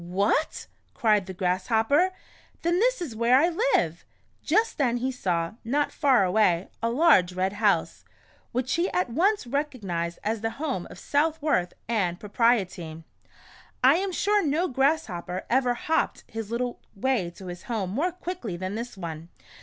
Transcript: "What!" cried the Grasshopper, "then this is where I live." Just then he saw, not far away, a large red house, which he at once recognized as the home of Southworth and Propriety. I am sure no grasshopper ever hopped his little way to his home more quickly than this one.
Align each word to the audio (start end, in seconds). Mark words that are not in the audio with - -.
"What!" 0.03 0.65
cried 0.95 1.27
the 1.27 1.33
Grasshopper, 1.35 2.11
"then 2.63 2.79
this 2.79 3.03
is 3.03 3.15
where 3.15 3.37
I 3.37 3.49
live." 3.75 4.03
Just 4.43 4.79
then 4.79 4.97
he 4.97 5.11
saw, 5.11 5.51
not 5.63 5.91
far 5.91 6.23
away, 6.23 6.69
a 6.81 6.89
large 6.89 7.33
red 7.33 7.53
house, 7.53 8.03
which 8.51 8.73
he 8.73 8.89
at 8.93 9.11
once 9.11 9.45
recognized 9.45 10.17
as 10.23 10.41
the 10.41 10.49
home 10.57 10.87
of 10.89 10.97
Southworth 10.97 11.73
and 11.87 12.19
Propriety. 12.19 13.03
I 13.83 13.97
am 13.97 14.11
sure 14.11 14.43
no 14.43 14.67
grasshopper 14.67 15.45
ever 15.51 15.75
hopped 15.75 16.23
his 16.27 16.49
little 16.49 16.79
way 16.95 17.29
to 17.35 17.45
his 17.45 17.61
home 17.65 17.91
more 17.91 18.11
quickly 18.11 18.57
than 18.57 18.73
this 18.73 18.97
one. 18.97 19.29